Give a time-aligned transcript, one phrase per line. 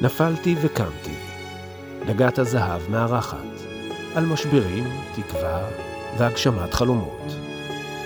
[0.00, 1.14] נפלתי וקמתי.
[2.06, 3.38] דגת הזהב מארחת.
[4.14, 5.68] על משברים, תקווה
[6.18, 7.22] והגשמת חלומות.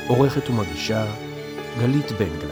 [0.08, 1.06] עורכת ומגישה
[1.78, 2.12] גלית.
[2.12, 2.50] בן אדם,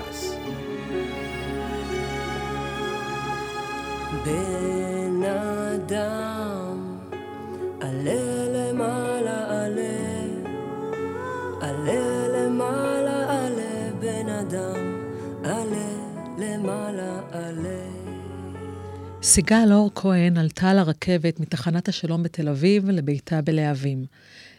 [19.31, 24.05] סיגל אור כהן עלתה לרכבת מתחנת השלום בתל אביב לביתה בלהבים.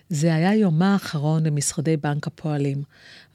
[0.10, 2.84] זה היה יומה האחרון במשרדי בנק הפועלים,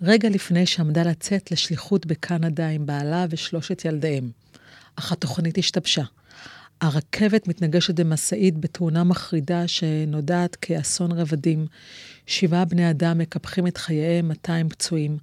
[0.02, 4.30] רגע לפני שעמדה לצאת לשליחות בקנדה עם בעלה ושלושת ילדיהם.
[4.96, 6.02] אך התוכנית השתבשה.
[6.80, 11.66] הרכבת מתנגשת במשאית בתאונה מחרידה שנודעת כאסון רבדים.
[12.26, 15.18] שבעה בני אדם מקפחים את חייהם, 200 פצועים.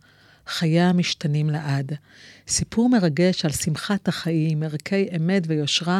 [0.51, 1.91] חייה משתנים לעד.
[2.47, 5.99] סיפור מרגש על שמחת החיים, ערכי אמת ויושרה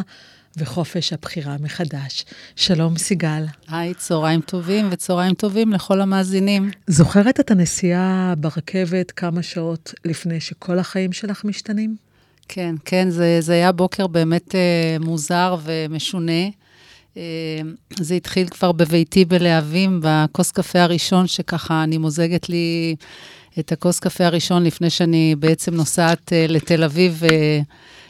[0.56, 2.24] וחופש הבחירה מחדש.
[2.56, 3.44] שלום, סיגל.
[3.68, 6.70] היי, צהריים טובים וצהריים טובים לכל המאזינים.
[6.86, 11.96] זוכרת את הנסיעה ברכבת כמה שעות לפני שכל החיים שלך משתנים?
[12.48, 16.42] כן, כן, זה, זה היה בוקר באמת אה, מוזר ומשונה.
[17.16, 17.22] אה,
[18.00, 22.96] זה התחיל כבר בביתי בלהבים, בכוס קפה הראשון, שככה אני מוזגת לי
[23.58, 27.22] את הכוס קפה הראשון לפני שאני בעצם נוסעת אה, לתל אביב.
[27.32, 27.60] אה,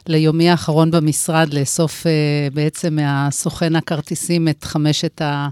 [0.06, 5.48] ליומי האחרון במשרד, לאסוף uh, בעצם מהסוכן הכרטיסים את חמשת ה...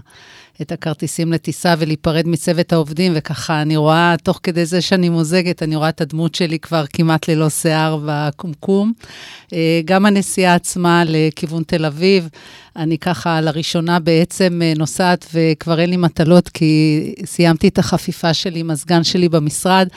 [0.61, 5.75] את הכרטיסים לטיסה ולהיפרד מצוות העובדים, וככה אני רואה, תוך כדי זה שאני מוזגת, אני
[5.75, 8.93] רואה את הדמות שלי כבר כמעט ללא שיער בקומקום.
[9.53, 12.29] אה, גם הנסיעה עצמה לכיוון תל אביב,
[12.75, 18.59] אני ככה לראשונה בעצם אה, נוסעת וכבר אין לי מטלות, כי סיימתי את החפיפה שלי
[18.59, 19.87] עם הסגן שלי במשרד,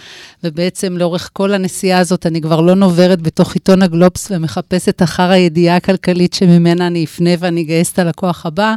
[0.44, 5.76] ובעצם לאורך כל הנסיעה הזאת אני כבר לא נוברת בתוך עיתון הגלובס ומחפשת אחר הידיעה
[5.76, 8.74] הכלכלית שממנה אני אפנה ואני אגייס את הלקוח הבא,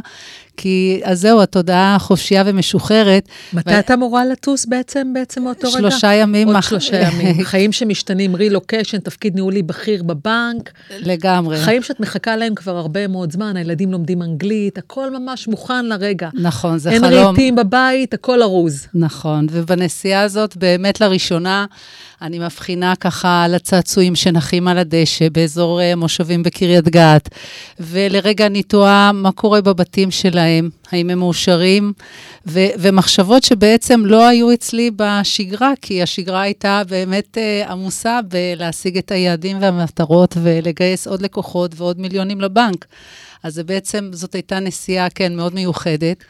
[0.58, 3.28] כי אז זהו, התודעה חופשייה ומשוחררת.
[3.52, 3.78] מתי ו...
[3.78, 5.78] את אמורה לטוס בעצם, בעצם מאותו רגע?
[5.78, 6.48] שלושה ימים.
[6.48, 6.68] עוד מח...
[6.68, 7.44] שלושה ימים.
[7.44, 10.72] חיים שמשתנים, רילוקיישן, תפקיד ניהולי בכיר בבנק.
[10.90, 11.56] לגמרי.
[11.64, 16.28] חיים שאת מחכה להם כבר הרבה מאוד זמן, הילדים לומדים אנגלית, הכל ממש מוכן לרגע.
[16.34, 17.12] נכון, זה אין חלום.
[17.12, 18.86] אין רהיטים בבית, הכל ארוז.
[18.94, 21.66] נכון, ובנסיעה הזאת, באמת לראשונה,
[22.22, 27.28] אני מבחינה ככה על הצעצועים שנחים על הדשא באזור אה, מושבים בקריית גת,
[27.80, 31.92] ולרגע אני תוהה מה קורה בבתים שלהם, האם הם מאושרים,
[32.46, 39.10] ו- ומחשבות שבעצם לא היו אצלי בשגרה, כי השגרה הייתה באמת uh, עמוסה בלהשיג את
[39.10, 42.86] היעדים והמטרות ולגייס עוד לקוחות ועוד מיליונים לבנק.
[43.42, 46.24] אז זה בעצם, זאת הייתה נסיעה, כן, מאוד מיוחדת.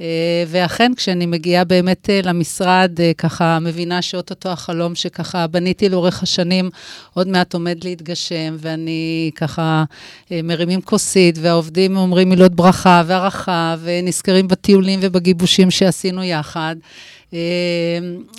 [0.00, 6.22] אה, ואכן, כשאני מגיעה באמת אה, למשרד, אה, ככה מבינה שאוטוטו החלום שככה בניתי לאורך
[6.22, 6.70] השנים,
[7.14, 9.84] עוד מעט עומד להתגשם, ואני ככה
[10.30, 16.76] מרימים כוסית, והעובדים אומרים מילות ברכה והערכה, ונזכרים בטיולים ובגיבושים שעשינו יחד.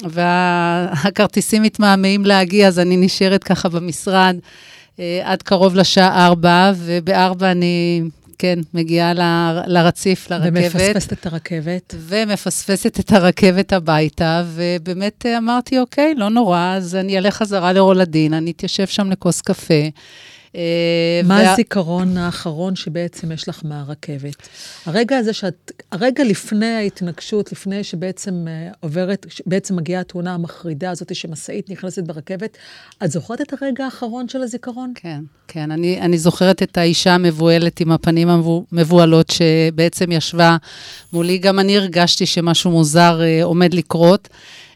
[0.03, 4.35] והכרטיסים מתמהמהים להגיע, אז אני נשארת ככה במשרד
[5.23, 8.01] עד קרוב לשעה ארבע, ובארבע אני
[8.39, 9.21] כן, מגיעה ל,
[9.67, 10.51] לרציף, לרכבת.
[10.53, 11.95] ומפספסת את הרכבת.
[11.99, 18.51] ומפספסת את הרכבת הביתה, ובאמת אמרתי, אוקיי, לא נורא, אז אני אלך חזרה לרולדין, אני
[18.51, 19.83] אתיישב שם לכוס קפה.
[20.55, 21.53] אה, מה וה...
[21.53, 24.49] הזיכרון האחרון שבעצם יש לך מהרכבת?
[24.85, 31.15] הרגע הזה שאת, הרגע לפני ההתנגשות, לפני שבעצם uh, עוברת, בעצם מגיעה התאונה המחרידה הזאת
[31.15, 32.57] שמשאית נכנסת ברכבת,
[33.03, 34.91] את זוכרת את הרגע האחרון של הזיכרון?
[34.95, 35.71] כן, כן.
[35.71, 40.57] אני, אני זוכרת את האישה המבוהלת עם הפנים המבוהלות שבעצם ישבה
[41.13, 41.37] מולי.
[41.37, 44.29] גם אני הרגשתי שמשהו מוזר uh, עומד לקרות.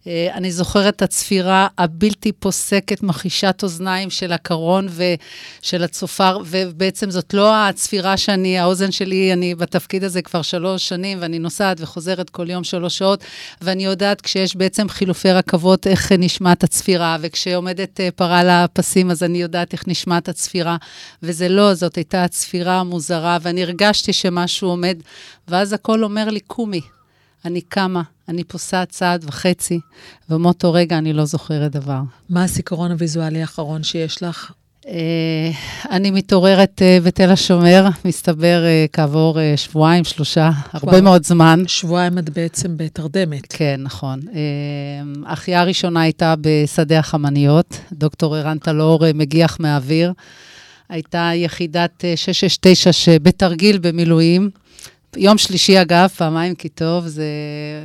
[0.07, 7.33] אה, אני זוכרת את הצפירה הבלתי פוסקת, מחישת אוזניים של הקרון ושל הצופר, ובעצם זאת
[7.33, 12.49] לא הצפירה שאני, האוזן שלי, אני בתפקיד הזה כבר שלוש שנים, ואני נוסעת וחוזרת כל
[12.49, 13.23] יום שלוש שעות,
[13.61, 19.23] ואני יודעת כשיש בעצם חילופי רכבות, איך נשמעת הצפירה, וכשעומדת אה, פרה על הפסים, אז
[19.23, 20.77] אני יודעת איך נשמעת הצפירה,
[21.23, 24.97] וזה לא, זאת הייתה הצפירה המוזרה, ואני הרגשתי שמשהו עומד,
[25.47, 26.81] ואז הכל אומר לי, קומי.
[27.45, 29.79] אני קמה, אני פוסעת צעד וחצי,
[30.29, 31.99] ומאותו רגע אני לא זוכרת דבר.
[32.29, 34.51] מה הזיכרון הוויזואלי האחרון שיש לך?
[34.83, 34.85] Uh,
[35.91, 41.63] אני מתעוררת uh, בתל השומר, מסתבר uh, כעבור uh, שבועיים, שלושה, הרבה מאוד זמן.
[41.67, 43.45] שבועיים את בעצם בתרדמת.
[43.49, 44.19] כן, נכון.
[44.19, 44.33] Uh,
[45.25, 50.13] החיה הראשונה הייתה בשדה החמניות, דוקטור ערן טלאור מגיח מהאוויר.
[50.89, 54.49] הייתה יחידת 669 שבתרגיל במילואים,
[55.17, 57.25] יום שלישי, אגב, פעמיים כי טוב, זה,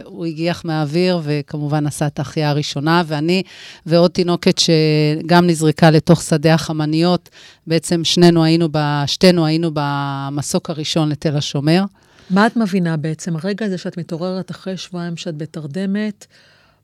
[0.04, 3.42] הוא הגיח מהאוויר, וכמובן עשה את ההחייאה הראשונה, ואני
[3.86, 7.28] ועוד תינוקת שגם נזרקה לתוך שדה החמניות,
[7.66, 11.84] בעצם שנינו היינו, ב, שתינו היינו במסוק הראשון לתל השומר.
[12.30, 13.36] מה את מבינה בעצם?
[13.36, 16.26] הרגע הזה שאת מתעוררת אחרי שבועיים שאת בתרדמת,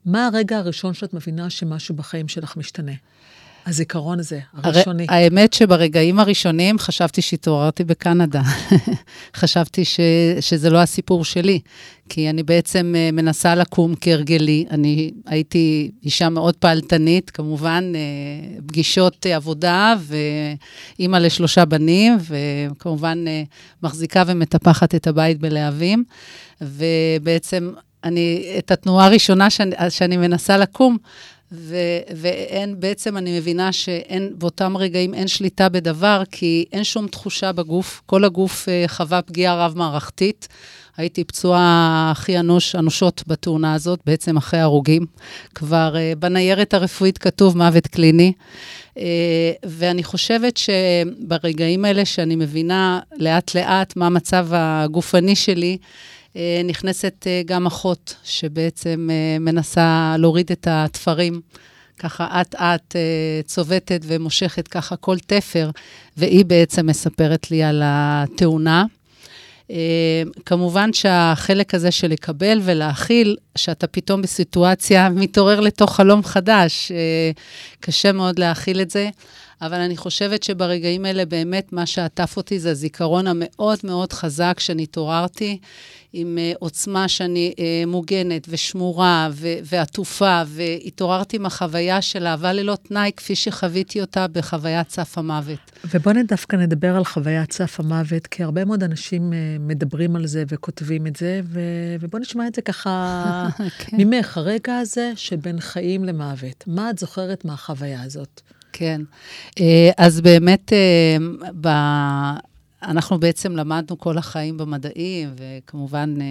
[0.05, 2.91] מה הרגע הראשון שאת מבינה שמשהו בחיים שלך משתנה?
[3.65, 5.05] הזיכרון הזה, הראשוני.
[5.09, 5.15] הר...
[5.15, 8.41] האמת שברגעים הראשונים חשבתי שהתעוררתי בקנדה.
[9.35, 9.99] חשבתי ש...
[10.39, 11.59] שזה לא הסיפור שלי,
[12.09, 14.65] כי אני בעצם אה, מנסה לקום כהרגלי.
[14.71, 19.95] אני הייתי אישה מאוד פעלתנית, כמובן, אה, פגישות עבודה
[20.99, 23.43] ואימא לשלושה בנים, וכמובן אה,
[23.83, 26.03] מחזיקה ומטפחת את הבית בלהבים.
[26.61, 27.71] ובעצם
[28.03, 30.97] אני, את התנועה הראשונה שאני, שאני מנסה לקום,
[31.57, 37.51] ו- ואין, בעצם אני מבינה שאין, באותם רגעים אין שליטה בדבר, כי אין שום תחושה
[37.51, 38.01] בגוף.
[38.05, 40.47] כל הגוף uh, חווה פגיעה רב-מערכתית.
[40.97, 45.05] הייתי פצועה הכי אנוש, אנושות בתאונה הזאת, בעצם אחרי הרוגים.
[45.55, 48.33] כבר uh, בניירת הרפואית כתוב מוות קליני.
[48.95, 48.97] Uh,
[49.65, 55.87] ואני חושבת שברגעים האלה שאני מבינה לאט-לאט מה המצב הגופני שלי, אה,
[56.65, 61.41] נכנסת אה, גם אחות, שבעצם אה, מנסה להוריד את התפרים.
[61.99, 62.95] ככה אט-אט
[63.45, 65.69] צובטת ומושכת ככה כל תפר,
[66.17, 68.85] והיא בעצם מספרת לי על התאונה.
[70.45, 76.91] כמובן שהחלק הזה של לקבל ולהכיל, שאתה פתאום בסיטואציה מתעורר לתוך חלום חדש,
[77.79, 79.09] קשה מאוד להכיל את זה.
[79.65, 84.83] אבל אני חושבת שברגעים האלה באמת מה שעטף אותי זה הזיכרון המאוד מאוד חזק שאני
[84.83, 85.59] התעוררתי,
[86.17, 92.77] עם uh, עוצמה שאני uh, מוגנת ושמורה ו- ועטופה, והתעוררתי עם החוויה של אהבה ללא
[92.87, 95.59] תנאי, כפי שחוויתי אותה בחוויית סף המוות.
[95.93, 100.43] ובואו דווקא נדבר על חוויית סף המוות, כי הרבה מאוד אנשים uh, מדברים על זה
[100.47, 103.47] וכותבים את זה, ו- ובואו נשמע את זה ככה
[103.79, 103.97] כן.
[103.97, 106.63] ממך, הרגע הזה שבין חיים למוות.
[106.67, 108.41] מה את זוכרת מהחוויה הזאת?
[108.77, 109.01] כן.
[109.97, 110.73] אז באמת,
[111.61, 111.67] ב...
[112.87, 116.25] אנחנו בעצם למדנו כל החיים במדעים, וכמובן אה,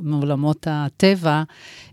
[0.00, 1.42] מעולמות הטבע,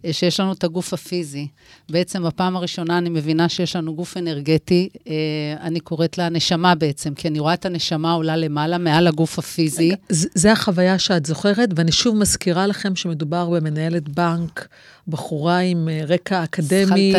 [0.06, 1.48] אה, שיש לנו את הגוף הפיזי.
[1.90, 5.14] בעצם בפעם הראשונה אני מבינה שיש לנו גוף אנרגטי, אה,
[5.62, 9.92] אני קוראת לה נשמה בעצם, כי אני רואה את הנשמה עולה למעלה, מעל הגוף הפיזי.
[10.10, 14.68] זה החוויה שאת זוכרת, ואני שוב מזכירה לכם שמדובר במנהלת בנק,
[15.08, 17.14] בחורה עם רקע אקדמי,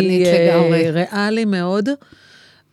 [0.93, 1.89] ריאלי מאוד.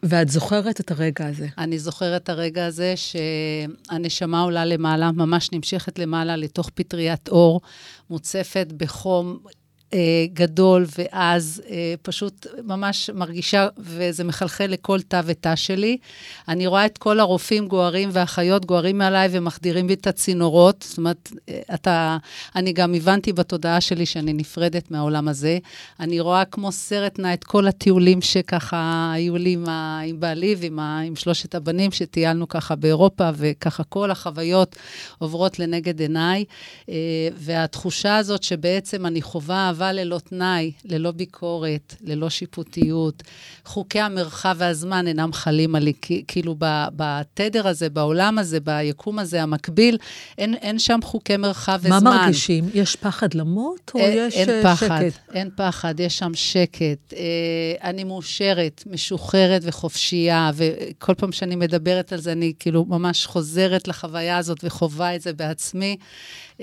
[0.04, 1.48] ואת זוכרת את הרגע הזה.
[1.58, 7.62] אני זוכרת את הרגע הזה שהנשמה עולה למעלה, ממש נמשכת למעלה לתוך פטריית אור,
[8.10, 9.40] מוצפת בחום
[10.34, 15.98] גדול, ואז אה, פשוט ממש מרגישה, וזה מחלחל לכל תא ותא שלי.
[16.48, 20.86] אני רואה את כל הרופאים גוערים והאחיות גוערים מעליי ומחדירים בי את הצינורות.
[20.88, 22.18] זאת אומרת, אה, אתה,
[22.56, 25.58] אני גם הבנתי בתודעה שלי שאני נפרדת מהעולם הזה.
[26.00, 30.56] אני רואה כמו סרט נע את כל הטיולים שככה היו לי עם, ה, עם בעלי
[30.60, 34.76] ועם ה, עם שלושת הבנים שטיילנו ככה באירופה, וככה כל החוויות
[35.18, 36.46] עוברות לנגד עיניי.
[37.38, 43.24] והתחושה הזאת שבעצם אני חווה אהבה ללא תנאי, ללא ביקורת, ללא שיפוטיות.
[43.66, 45.94] חוקי המרחב והזמן אינם חלים עלי,
[46.28, 46.56] כאילו
[46.96, 49.98] בתדר הזה, בעולם הזה, ביקום הזה, המקביל,
[50.38, 52.12] אין, אין שם חוקי מרחב מה וזמן.
[52.12, 52.70] מה מרגישים?
[52.74, 54.66] יש פחד למות או אין, יש אין שקט?
[54.66, 55.02] פחד,
[55.34, 57.14] אין פחד, יש שם שקט.
[57.14, 57.20] אה,
[57.84, 64.38] אני מאושרת, משוחררת וחופשייה, וכל פעם שאני מדברת על זה, אני כאילו ממש חוזרת לחוויה
[64.38, 65.98] הזאת וחווה את זה בעצמי.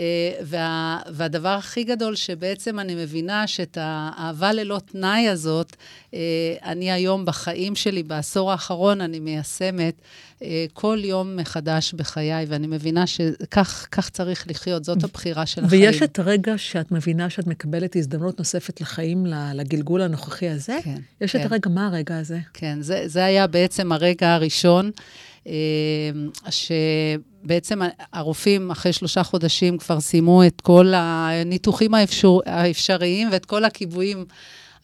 [0.01, 5.77] אה, וה, והדבר הכי גדול, שבעצם אני מבינה שאת האהבה ללא תנאי הזאת,
[6.15, 6.19] אה,
[6.65, 9.95] אני היום בחיים שלי, בעשור האחרון, אני מיישמת
[10.43, 15.83] אה, כל יום מחדש בחיי, ואני מבינה שכך צריך לחיות, זאת הבחירה של החיים.
[15.83, 20.79] ויש את הרגע שאת מבינה שאת מקבלת הזדמנות נוספת לחיים, לגלגול הנוכחי הזה?
[20.85, 20.99] כן.
[21.21, 21.41] יש כן.
[21.41, 22.39] את הרגע, מה הרגע הזה?
[22.55, 24.91] כן, זה, זה היה בעצם הרגע הראשון.
[26.51, 27.81] שבעצם
[28.13, 34.25] הרופאים אחרי שלושה חודשים כבר סיימו את כל הניתוחים האפשר, האפשריים ואת כל הכיבויים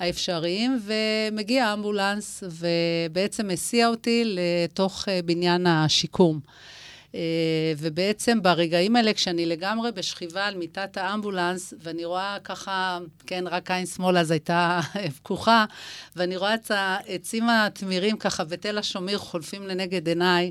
[0.01, 6.41] האפשריים, ומגיע אמבולנס ובעצם הסיע אותי לתוך אה, בניין השיקום.
[7.15, 13.71] אה, ובעצם ברגעים האלה, כשאני לגמרי בשכיבה על מיטת האמבולנס, ואני רואה ככה, כן, רק
[13.71, 14.81] עין שמאל אז הייתה
[15.17, 15.65] פקוחה,
[16.17, 20.51] ואני רואה את העצים התמירים ככה בתל השומר חולפים לנגד עיניי,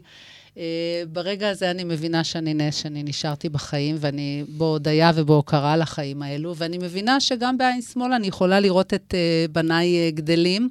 [1.08, 6.78] ברגע הזה אני מבינה שאני נס, שאני נשארתי בחיים, ואני בהודיה ובהוקרה לחיים האלו, ואני
[6.78, 10.70] מבינה שגם בעין שמאל אני יכולה לראות את uh, בניי uh, גדלים,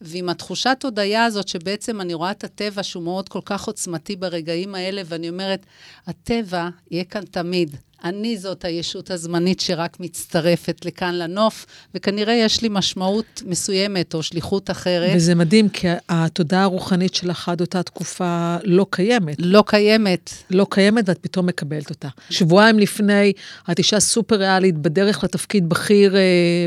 [0.00, 4.74] ועם התחושת הודיה הזאת, שבעצם אני רואה את הטבע שהוא מאוד כל כך עוצמתי ברגעים
[4.74, 5.66] האלה, ואני אומרת,
[6.06, 7.76] הטבע יהיה כאן תמיד.
[8.04, 14.70] אני זאת הישות הזמנית שרק מצטרפת לכאן לנוף, וכנראה יש לי משמעות מסוימת או שליחות
[14.70, 15.10] אחרת.
[15.16, 19.36] וזה מדהים, כי התודעה הרוחנית שלך עד אותה תקופה לא קיימת.
[19.38, 20.30] לא קיימת.
[20.50, 22.08] לא קיימת, ואת פתאום מקבלת אותה.
[22.30, 23.32] שבועיים לפני,
[23.70, 26.20] את אישה סופר ריאלית, בדרך לתפקיד בכיר אה,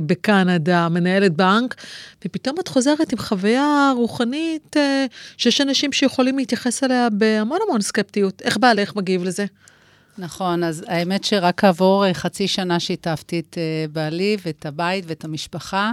[0.05, 1.75] בקנדה, מנהלת בנק,
[2.25, 5.05] ופתאום את חוזרת עם חוויה רוחנית אה,
[5.37, 8.41] שיש אנשים שיכולים להתייחס אליה בהמון המון סקפטיות.
[8.41, 9.45] איך בעלך מגיב לזה?
[10.17, 15.23] נכון, אז האמת שרק כעבור אה, חצי שנה שיתפתי את אה, בעלי ואת הבית ואת
[15.23, 15.91] המשפחה,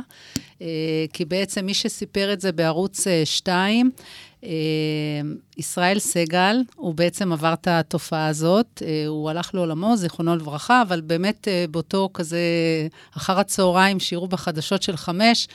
[0.62, 0.66] אה,
[1.12, 3.90] כי בעצם מי שסיפר את זה בערוץ 2,
[5.58, 11.00] ישראל סגל, הוא בעצם עבר את התופעה הזאת, אה, הוא הלך לעולמו, זיכרונו לברכה, אבל
[11.00, 12.38] באמת אה, באותו כזה,
[13.16, 15.48] אחר הצהריים, שיראו בחדשות של חמש,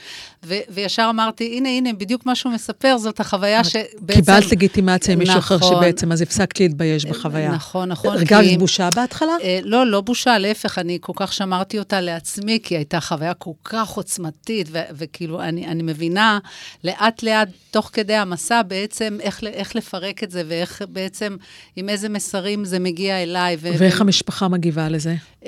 [0.44, 4.14] ו- וישר אמרתי, הנה, הנה, בדיוק מה שהוא מספר, זאת החוויה שבעצם...
[4.14, 5.76] קיבלת לגיטימציה ממישהו אחר נכון.
[5.76, 7.50] שבעצם, אז הפסקת להתבייש בחוויה.
[7.50, 8.16] נכון, נכון.
[8.16, 9.32] הרגשת בושה בהתחלה?
[9.42, 13.50] אה, לא, לא בושה, להפך, אני כל כך שמרתי אותה לעצמי, כי הייתה חוויה כל
[13.64, 16.38] כך עוצמתית, ו- וכאילו, אני, אני מבינה,
[16.84, 21.36] לאט-לאט, תוך כדי המסע, בעצם, איך, איך לפרק את זה, ואיך בעצם,
[21.76, 23.56] עם איזה מסרים זה מגיע אליי.
[23.60, 25.14] ו- ואיך ו- המשפחה מגיבה לזה?
[25.42, 25.46] Uh,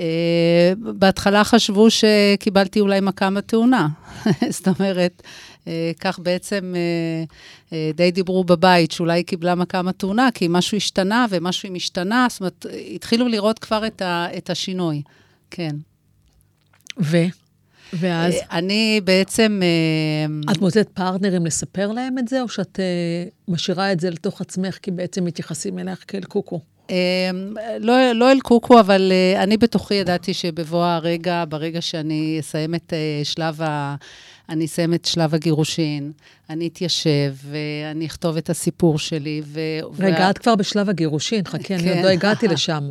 [0.76, 3.88] בהתחלה חשבו שקיבלתי אולי מכה בתאונה.
[4.50, 5.22] זאת אומרת,
[5.64, 5.68] uh,
[6.00, 11.26] כך בעצם uh, uh, די דיברו בבית, שאולי היא קיבלה מכה מתאונה, כי משהו השתנה
[11.30, 15.02] ומשהו היא משתנה, זאת אומרת, התחילו לראות כבר את, ה- את השינוי,
[15.50, 15.76] כן.
[17.00, 17.16] ו?
[17.92, 18.34] ואז?
[18.34, 19.60] אה, אני בעצם...
[19.62, 24.40] אה, את מוצאת פרטנרים לספר להם את זה, או שאת אה, משאירה את זה לתוך
[24.40, 26.60] עצמך, כי בעצם מתייחסים אליך כאל קוקו?
[27.80, 32.92] לא, לא אל קוקו, אבל אני בתוכי ידעתי שבבוא הרגע, ברגע שאני אסיים את
[33.24, 33.96] שלב ה...
[34.48, 36.12] אני אסיים את שלב הגירושין,
[36.50, 39.42] אני אתיישב ואני אכתוב את הסיפור שלי.
[39.44, 39.60] ו...
[39.98, 40.30] רגע, וה...
[40.30, 41.78] את כבר בשלב הגירושין, חכי, כן.
[41.78, 42.88] אני עוד לא הגעתי לשם.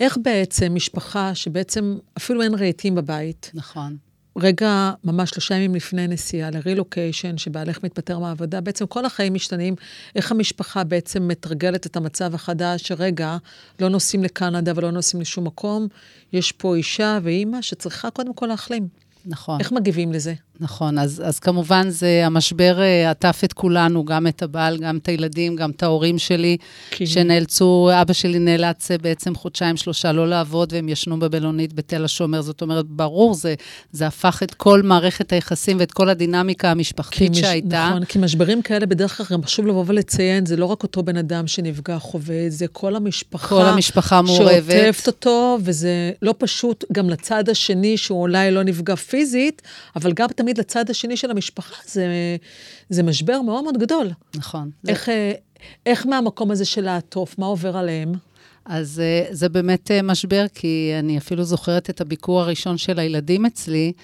[0.00, 3.96] איך בעצם משפחה שבעצם אפילו אין רהיטים בבית, נכון.
[4.38, 9.74] רגע, ממש שלושה ימים לפני נסיעה לרילוקיישן, שבעלך מתפטר מהעבודה, בעצם כל החיים משתנים.
[10.16, 13.36] איך המשפחה בעצם מתרגלת את המצב החדש, שרגע,
[13.80, 15.88] לא נוסעים לקנדה ולא נוסעים לשום מקום,
[16.32, 18.88] יש פה אישה ואימא שצריכה קודם כל להחלים.
[19.26, 19.60] נכון.
[19.60, 20.34] איך מגיבים לזה?
[20.60, 25.08] נכון, אז, אז כמובן זה, המשבר אה, עטף את כולנו, גם את הבעל, גם את
[25.08, 26.56] הילדים, גם את ההורים שלי,
[26.90, 27.06] כי...
[27.06, 32.40] שנאלצו, אבא שלי נאלץ אה, בעצם חודשיים, שלושה לא לעבוד, והם ישנו בבלונית בתל השומר.
[32.40, 33.54] זאת אומרת, ברור, זה,
[33.92, 37.40] זה הפך את כל מערכת היחסים ואת כל הדינמיקה המשפחתית מש...
[37.40, 37.88] שהייתה.
[37.88, 41.16] נכון, כי משברים כאלה בדרך כלל, גם חשוב לבוא ולציין, זה לא רק אותו בן
[41.16, 43.48] אדם שנפגע חווה, זה כל המשפחה.
[43.48, 44.72] כל המשפחה מעורבת.
[44.72, 49.62] שעוטפת אותו, וזה לא פשוט גם לצד השני, שהוא אולי לא נפגע פיזית,
[49.96, 52.06] אבל גם את תמיד לצד השני של המשפחה, זה,
[52.88, 54.10] זה משבר מאוד מאוד גדול.
[54.34, 54.70] נכון.
[54.88, 55.32] איך, זה...
[55.86, 58.12] איך מהמקום הזה של לעטוף, מה עובר עליהם?
[58.64, 63.46] אז אה, זה באמת אה, משבר, כי אני אפילו זוכרת את הביקור הראשון של הילדים
[63.46, 64.02] אצלי, אה,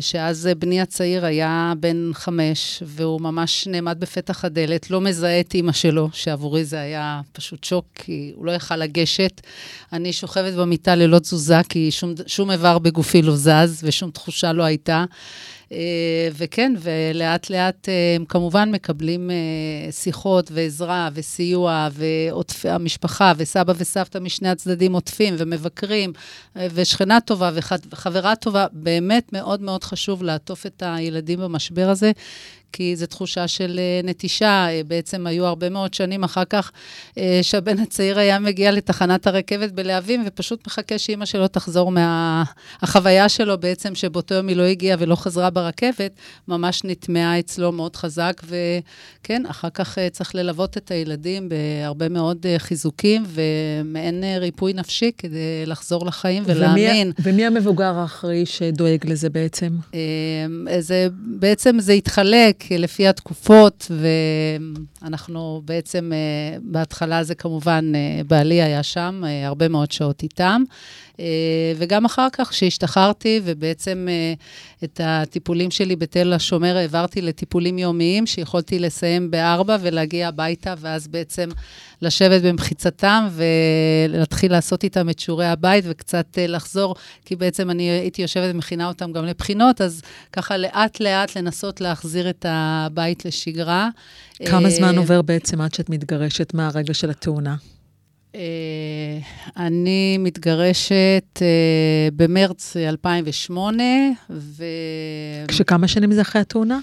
[0.00, 5.72] שאז בני הצעיר היה בן חמש, והוא ממש נעמד בפתח הדלת, לא מזהה את אימא
[5.72, 9.40] שלו, שעבורי זה היה פשוט שוק, כי הוא לא יכל לגשת.
[9.92, 14.62] אני שוכבת במיטה ללא תזוזה, כי שום, שום איבר בגופי לא זז, ושום תחושה לא
[14.62, 15.04] הייתה.
[15.72, 21.88] אה, וכן, ולאט לאט אה, הם כמובן מקבלים אה, שיחות ועזרה וסיוע,
[22.64, 26.12] והמשפחה וסבא וסבתא משני הצדדים עוטפים ומבקרים,
[26.56, 28.66] ושכנה טובה וחברה טובה.
[28.72, 32.12] באמת מאוד מאוד חשוב לעטוף את הילדים במשבר הזה,
[32.72, 34.66] כי זו תחושה של אה, נטישה.
[34.68, 36.72] אה, בעצם היו הרבה מאוד שנים אחר כך
[37.18, 43.28] אה, שהבן הצעיר היה מגיע לתחנת הרכבת בלהבים, ופשוט מחכה שאימא שלו תחזור מהחוויה מה...
[43.28, 46.12] שלו בעצם, שבאותו יום היא לא הגיעה ולא חזרה ברכבת,
[46.48, 53.24] ממש נטמעה אצלו מאוד חזק, וכן, אחר כך צריך ללוות את הילדים בהרבה מאוד חיזוקים
[53.26, 57.12] ומעין ריפוי נפשי כדי לחזור לחיים ולהאמין.
[57.18, 59.68] ומי, ומי המבוגר האחראי שדואג לזה בעצם?
[60.78, 62.57] זה, בעצם זה התחלק.
[62.70, 63.90] לפי התקופות,
[65.02, 70.62] ואנחנו בעצם, אה, בהתחלה זה כמובן, אה, בעלי היה שם, אה, הרבה מאוד שעות איתם.
[71.76, 74.08] וגם אחר כך, כשהשתחררתי, ובעצם
[74.84, 81.48] את הטיפולים שלי בתל השומר העברתי לטיפולים יומיים, שיכולתי לסיים בארבע ולהגיע הביתה, ואז בעצם
[82.02, 88.54] לשבת במחיצתם ולהתחיל לעשות איתם את שיעורי הבית וקצת לחזור, כי בעצם אני הייתי יושבת
[88.54, 93.88] ומכינה אותם גם לבחינות, אז ככה לאט-לאט לנסות להחזיר את הבית לשגרה.
[94.46, 97.56] כמה זמן עובר בעצם עד שאת מתגרשת מהרגע של התאונה?
[98.32, 98.36] Uh,
[99.56, 101.40] אני מתגרשת uh,
[102.16, 103.84] במרץ 2008,
[104.30, 104.64] ו...
[105.48, 106.78] כשכמה שנים זה אחרי התאונה?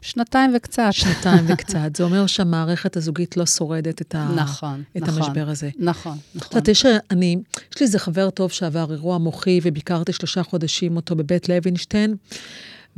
[0.00, 0.88] שנתיים וקצת.
[0.90, 1.96] שנתיים וקצת.
[1.96, 4.28] זה אומר שהמערכת הזוגית לא שורדת את, ה...
[4.34, 5.22] נכון, את נכון.
[5.22, 5.70] המשבר הזה.
[5.78, 6.48] נכון, את נכון.
[6.58, 7.36] יודעת, יש, אני,
[7.72, 12.16] יש לי איזה חבר טוב שעבר אירוע מוחי וביקרתי שלושה חודשים אותו בבית לוינשטיין,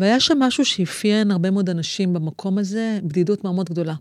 [0.00, 3.94] והיה שם משהו שאפיין הרבה מאוד אנשים במקום הזה, בדידות מאוד גדולה.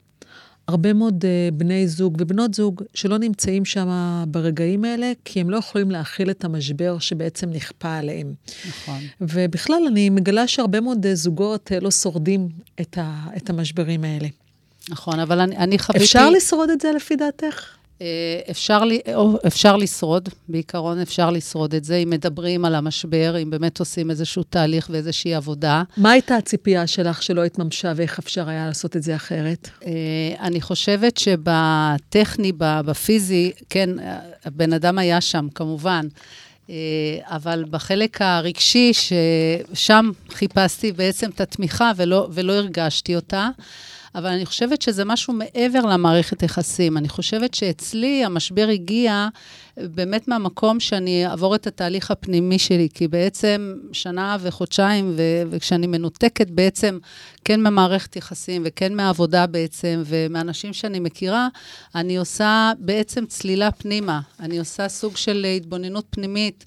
[0.67, 3.89] הרבה מאוד uh, בני זוג ובנות זוג שלא נמצאים שם
[4.27, 8.33] ברגעים האלה, כי הם לא יכולים להכיל את המשבר שבעצם נכפה עליהם.
[8.67, 8.99] נכון.
[9.21, 12.49] ובכלל, אני מגלה שהרבה מאוד uh, זוגות uh, לא שורדים
[12.81, 14.27] את, ה, את המשברים האלה.
[14.89, 16.05] נכון, אבל אני, אני חוויתי...
[16.05, 17.78] אפשר לשרוד את זה לפי דעתך?
[18.01, 18.81] אה, אפשר,
[19.47, 24.43] אפשר לשרוד, בעיקרון אפשר לשרוד את זה, אם מדברים על המשבר, אם באמת עושים איזשהו
[24.43, 25.83] תהליך ואיזושהי עבודה.
[25.97, 29.69] מה הייתה הציפייה שלך שלא התממשה ואיך אפשר היה לעשות את זה אחרת?
[29.85, 29.91] אה,
[30.39, 33.89] אני חושבת שבטכני, בפיזי, כן,
[34.45, 36.07] הבן אדם היה שם, כמובן.
[36.69, 36.75] אה,
[37.25, 43.49] אבל בחלק הרגשי, ששם חיפשתי בעצם את התמיכה ולא, ולא הרגשתי אותה.
[44.15, 46.97] אבל אני חושבת שזה משהו מעבר למערכת יחסים.
[46.97, 49.27] אני חושבת שאצלי המשבר הגיע
[49.77, 56.49] באמת מהמקום שאני אעבור את התהליך הפנימי שלי, כי בעצם שנה וחודשיים, ו- וכשאני מנותקת
[56.49, 56.97] בעצם
[57.45, 61.47] כן ממערכת יחסים וכן מהעבודה בעצם, ומאנשים שאני מכירה,
[61.95, 64.19] אני עושה בעצם צלילה פנימה.
[64.39, 66.65] אני עושה סוג של התבוננות פנימית.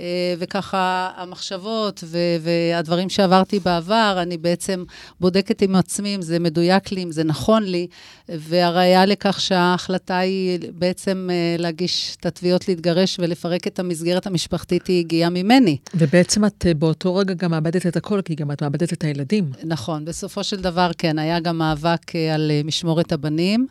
[0.00, 4.84] אה, וככה המחשבות ו- והדברים שעברתי בעבר, אני בעצם
[5.20, 7.86] בודקת עם עצמי אם זה מדויק לי, אם זה נכון לי,
[8.28, 15.00] והראיה לכך שההחלטה היא בעצם אה, להגיש את התביעות להתגרש ולפרק את המסגרת המשפחתית, היא
[15.00, 15.76] הגיעה ממני.
[15.94, 19.50] ובעצם את אה, באותו רגע גם מאבדת את הכל, כי גם את מאבדת את הילדים.
[19.64, 23.66] נכון, בסופו של דבר, כן, היה גם מאבק על משמורת הבנים.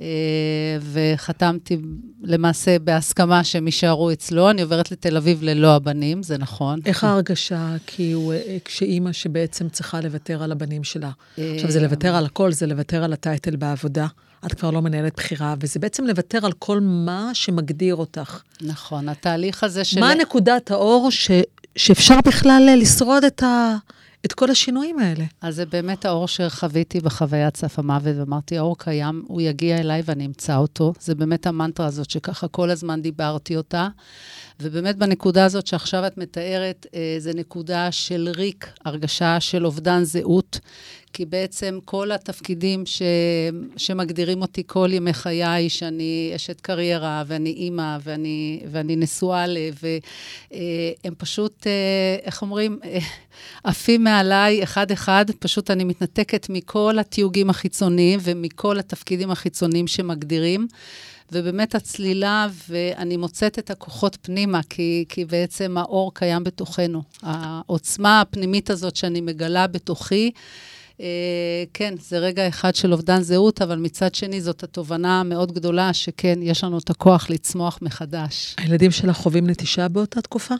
[0.00, 0.06] אה,
[0.80, 1.78] וחתמתי
[2.22, 4.50] למעשה בהסכמה שהם יישארו אצלו.
[4.50, 6.80] אני עוברת לתל אביב ללא הבנים, זה נכון.
[6.86, 8.32] איך ההרגשה כאילו,
[8.64, 11.10] כשאימא שבעצם צריכה לוותר על הבנים שלה?
[11.36, 14.06] עכשיו, זה אה, לוותר על הכל, זה לוותר על הטייטל בעבודה.
[14.46, 18.40] את כבר לא מנהלת בחירה, וזה בעצם לוותר על כל מה שמגדיר אותך.
[18.62, 20.00] נכון, התהליך הזה של...
[20.00, 21.30] מה נקודת האור ש,
[21.76, 23.76] שאפשר בכלל לשרוד את, ה,
[24.24, 25.24] את כל השינויים האלה?
[25.40, 30.26] אז זה באמת האור שחוויתי בחוויית סף המוות, ואמרתי, האור קיים, הוא יגיע אליי ואני
[30.26, 30.92] אמצא אותו.
[31.00, 33.88] זה באמת המנטרה הזאת שככה כל הזמן דיברתי אותה.
[34.62, 40.60] ובאמת בנקודה הזאת שעכשיו את מתארת, אה, זה נקודה של ריק, הרגשה של אובדן זהות,
[41.12, 43.02] כי בעצם כל התפקידים ש...
[43.76, 49.58] שמגדירים אותי כל ימי חיי, שאני אשת קריירה, ואני אימא, ואני, ואני נשואה ל...
[49.82, 52.98] והם פשוט, אה, איך אומרים, אה,
[53.64, 60.66] עפים מעליי אחד-אחד, פשוט אני מתנתקת מכל התיוגים החיצוניים ומכל התפקידים החיצוניים שמגדירים.
[61.32, 67.02] ובאמת הצלילה, ואני מוצאת את הכוחות פנימה, כי, כי בעצם האור קיים בתוכנו.
[67.22, 70.30] העוצמה הפנימית הזאת שאני מגלה בתוכי,
[71.00, 75.92] אה, כן, זה רגע אחד של אובדן זהות, אבל מצד שני זאת התובנה המאוד גדולה,
[75.92, 78.54] שכן, יש לנו את הכוח לצמוח מחדש.
[78.58, 80.54] הילדים שלך חווים נטישה באותה תקופה?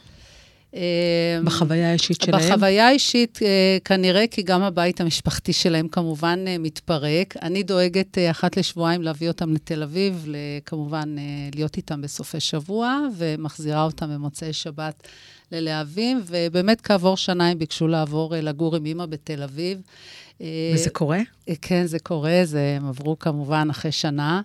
[0.74, 2.40] אה, בחוויה האישית שלהם?
[2.40, 7.36] בחוויה האישית, אה, כנראה, כי גם הבית המשפחתי שלהם כמובן אה, מתפרק.
[7.42, 10.26] אני דואגת אה, אחת לשבועיים להביא אותם לתל אביב,
[10.66, 11.16] כמובן
[11.54, 15.08] להיות איתם בסופי שבוע, ומחזירה אותם במוצאי שבת
[15.52, 19.80] ללהבים, ובאמת כעבור שנה הם ביקשו לעבור לגור עם אימא בתל אביב.
[20.40, 21.20] אה, וזה קורה?
[21.48, 24.40] אה, כן, זה קורה, זה, הם עברו כמובן אחרי שנה,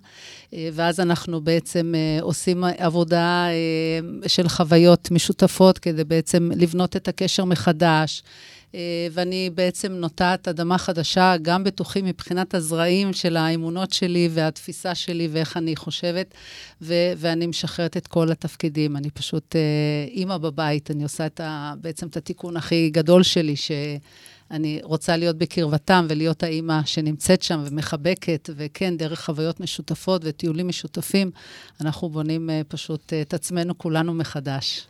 [0.54, 3.48] אה, ואז אנחנו בעצם עושים עבודה
[4.28, 8.24] של חוויות משותפות כדי בעצם לבנות את הקשר מחדש.
[9.12, 15.58] ואני בעצם נוטעת אדמה חדשה, גם בתוכי מבחינת הזרעים של האמונות שלי והתפיסה שלי ואיך
[15.58, 16.34] אני חושבת,
[16.82, 18.98] ו- ואני משחררת את כל התפקידים.
[18.98, 19.62] אני פשוט אה,
[20.08, 23.72] אימא בבית, אני עושה את ה- בעצם את התיקון הכי גדול שלי, ש...
[24.54, 31.32] אני רוצה להיות בקרבתם ולהיות האימא שנמצאת שם ומחבקת, וכן, דרך חוויות משותפות וטיולים משותפים,
[31.82, 34.88] אנחנו בונים uh, פשוט uh, את עצמנו כולנו מחדש.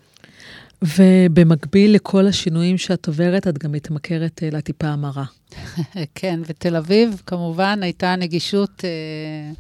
[0.82, 5.26] ובמקביל לכל השינויים שאת עוברת, את גם מתמכרת אה, לטיפה המרה.
[6.16, 9.60] כן, ותל אביב, כמובן, הייתה נגישות uh,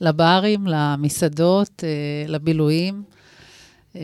[0.00, 3.13] לברים, למסעדות, uh, לבילויים.
[3.94, 3.96] Uh,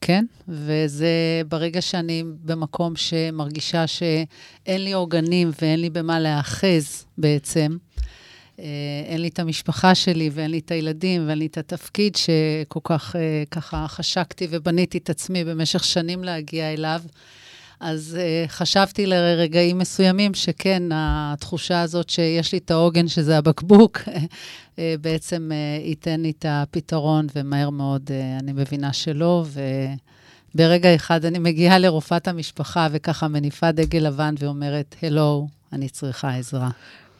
[0.00, 7.76] כן, וזה ברגע שאני במקום שמרגישה שאין לי עוגנים ואין לי במה להאחז בעצם,
[8.56, 8.60] uh,
[9.06, 13.16] אין לי את המשפחה שלי ואין לי את הילדים ואין לי את התפקיד שכל כך
[13.16, 17.00] uh, ככה חשקתי ובניתי את עצמי במשך שנים להגיע אליו.
[17.86, 24.08] אז uh, חשבתי לרגעים מסוימים שכן, התחושה הזאת שיש לי את העוגן, שזה הבקבוק, uh,
[25.00, 29.44] בעצם uh, ייתן לי את הפתרון, ומהר מאוד uh, אני מבינה שלא,
[30.54, 36.70] וברגע אחד אני מגיעה לרופאת המשפחה וככה מניפה דגל לבן ואומרת, הלו, אני צריכה עזרה.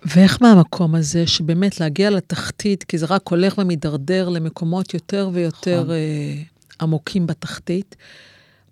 [0.04, 5.90] ואיך מהמקום הזה, שבאמת להגיע לתחתית, כי זה רק הולך ומידרדר למקומות יותר ויותר נכון.
[5.90, 6.34] אה,
[6.80, 7.96] עמוקים בתחתית,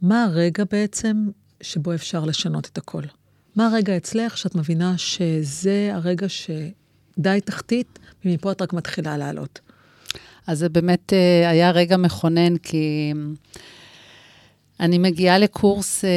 [0.03, 1.17] מה הרגע בעצם
[1.63, 3.03] שבו אפשר לשנות את הכל?
[3.57, 9.61] מה הרגע אצלך שאת מבינה שזה הרגע שדי תחתית, ומפה את רק מתחילה לעלות?
[10.47, 13.13] אז זה באמת אה, היה רגע מכונן, כי
[14.81, 16.11] אני מגיעה לקורס אה,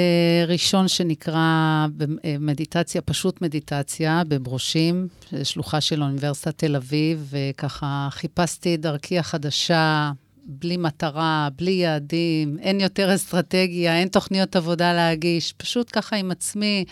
[0.47, 1.87] ראשון שנקרא
[2.25, 5.07] אה, מדיטציה, פשוט מדיטציה, בברושים,
[5.43, 10.11] שלוחה של אוניברסיטת תל אביב, וככה חיפשתי דרכי החדשה,
[10.45, 16.85] בלי מטרה, בלי יעדים, אין יותר אסטרטגיה, אין תוכניות עבודה להגיש, פשוט ככה עם עצמי,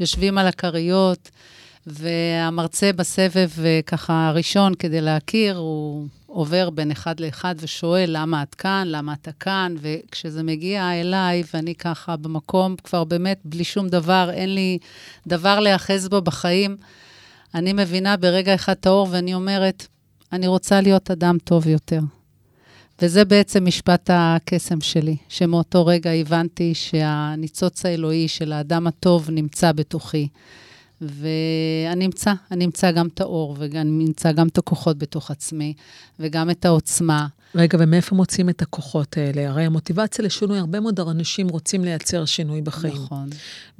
[0.00, 1.30] יושבים על הכריות,
[1.86, 8.54] והמרצה בסבב אה, ככה הראשון, כדי להכיר, הוא עובר בין אחד לאחד ושואל למה את
[8.54, 14.30] כאן, למה אתה כאן, וכשזה מגיע אליי, ואני ככה במקום כבר באמת בלי שום דבר,
[14.32, 14.78] אין לי
[15.26, 16.76] דבר להיאחז בו בחיים,
[17.54, 19.86] אני מבינה ברגע אחד את האור ואני אומרת,
[20.32, 22.00] אני רוצה להיות אדם טוב יותר.
[23.02, 30.28] וזה בעצם משפט הקסם שלי, שמאותו רגע הבנתי שהניצוץ האלוהי של האדם הטוב נמצא בתוכי.
[31.00, 35.74] ואני אמצא, אני אמצא גם את האור, ואני אמצא גם את הכוחות בתוך עצמי,
[36.20, 37.26] וגם את העוצמה.
[37.54, 39.48] רגע, ומאיפה מוצאים את הכוחות האלה?
[39.48, 42.94] הרי המוטיבציה לשינוי, הרבה מאוד אנשים רוצים לייצר שינוי בחיים.
[42.94, 43.28] נכון.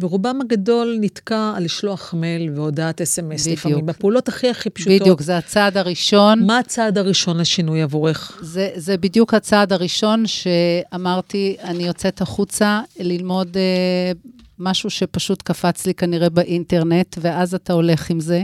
[0.00, 5.00] ורובם הגדול נתקע על לשלוח מייל והודעת אס.אם.אס לפעמים, בפעולות הכי הכי פשוטות.
[5.00, 6.46] בדיוק, זה הצעד הראשון.
[6.46, 8.38] מה הצעד הראשון לשינוי עבורך?
[8.42, 14.12] זה, זה בדיוק הצעד הראשון שאמרתי, אני יוצאת החוצה ללמוד אה,
[14.58, 18.42] משהו שפשוט קפץ לי כנראה באינטרנט, ואז אתה הולך עם זה.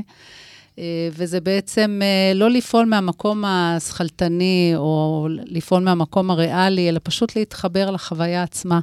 [0.81, 7.91] אה, וזה בעצם אה, לא לפעול מהמקום השכלתני או לפעול מהמקום הריאלי, אלא פשוט להתחבר
[7.91, 8.81] לחוויה עצמה.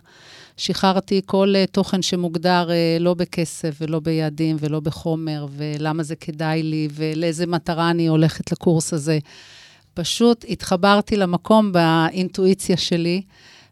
[0.57, 6.87] שחררתי כל אה, תוכן שמוגדר לא בכסף ולא ביעדים ולא בחומר, ולמה זה כדאי לי
[6.91, 9.19] ולאיזה מטרה אני הולכת לקורס הזה.
[9.93, 13.21] פשוט התחברתי למקום באינטואיציה שלי,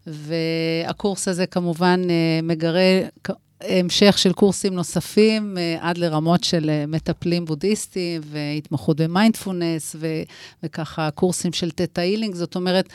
[0.08, 2.02] והקורס הזה כמובן
[2.44, 3.00] מגרה
[3.70, 9.96] המשך של קורסים נוספים, אה, עד לרמות של אה, מטפלים בודהיסטים והתמחות במיינדפולנס,
[10.64, 12.36] וככה קורסים של תטא הילינג.
[12.36, 12.90] זאת אומרת,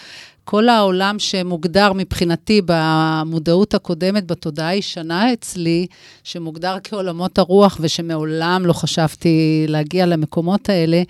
[0.50, 5.86] כל העולם שמוגדר מבחינתי במודעות הקודמת, בתודעה הישנה אצלי,
[6.24, 11.02] שמוגדר כעולמות הרוח ושמעולם לא חשבתי להגיע למקומות האלה,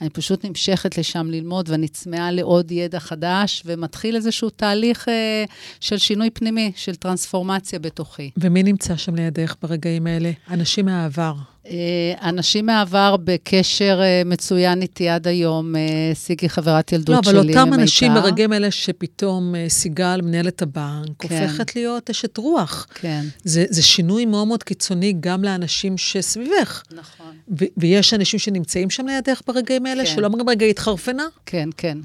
[0.00, 5.44] אני פשוט נמשכת לשם ללמוד ואני צמאה לעוד ידע חדש, ומתחיל איזשהו תהליך אה,
[5.80, 8.30] של שינוי פנימי, של טרנספורמציה בתוכי.
[8.36, 10.30] ומי נמצא שם לידך ברגעים האלה?
[10.50, 11.34] אנשים מהעבר.
[11.70, 15.80] אה, אנשים מהעבר בקשר אה, מצוין איתי עד היום, אה,
[16.14, 17.34] סיגי חברת ילדות שלי.
[17.34, 21.42] לא, אבל אותם אנשים ברגעים אלה שפתאום סיגל, מנהלת הבנק, כן.
[21.42, 22.86] הופכת להיות אשת רוח.
[22.94, 23.24] כן.
[23.44, 26.82] זה, זה שינוי מאוד מאוד קיצוני גם לאנשים שסביבך.
[26.90, 27.32] נכון.
[27.60, 30.10] ו- ויש אנשים שנמצאים שם לידך ברגעים האלה, כן.
[30.10, 31.26] שלא אומרים רגע התחרפנה?
[31.46, 31.98] כן, כן,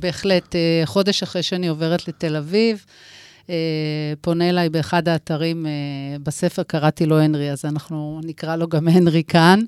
[0.00, 0.54] בהחלט.
[0.84, 3.15] חודש אחרי שאני עוברת לתל אביב, אה,
[4.20, 5.70] פונה אליי באחד האתרים, אה,
[6.22, 9.60] בספר קראתי לו הנרי, אז אנחנו נקרא לו גם הנרי כאן.